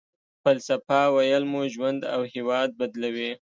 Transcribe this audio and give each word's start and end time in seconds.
فلسفه 0.43 0.99
ويل 1.15 1.43
مو 1.51 1.61
ژوند 1.73 1.99
او 2.13 2.21
هېواد 2.33 2.69
بدلوي. 2.79 3.29